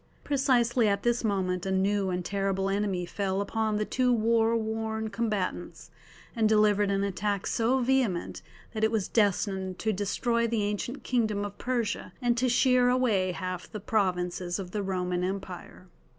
Precisely 0.23 0.87
at 0.87 1.03
this 1.03 1.23
moment 1.23 1.63
a 1.63 1.69
new 1.71 2.09
and 2.09 2.25
terrible 2.25 2.71
enemy 2.71 3.05
fell 3.05 3.39
upon 3.39 3.75
the 3.75 3.85
two 3.85 4.11
war 4.11 4.57
worn 4.57 5.11
combatants, 5.11 5.91
and 6.35 6.49
delivered 6.49 6.89
an 6.89 7.03
attack 7.03 7.45
so 7.45 7.77
vehement 7.77 8.41
that 8.73 8.83
it 8.83 8.89
was 8.89 9.07
destined 9.07 9.77
to 9.77 9.93
destroy 9.93 10.47
the 10.47 10.63
ancient 10.63 11.03
kingdom 11.03 11.45
of 11.45 11.55
Persia 11.59 12.13
and 12.19 12.35
to 12.35 12.49
shear 12.49 12.89
away 12.89 13.31
half 13.31 13.71
the 13.71 13.79
provinces 13.79 14.57
of 14.57 14.71
the 14.71 14.81
Roman 14.81 15.23
Empire. 15.23 15.85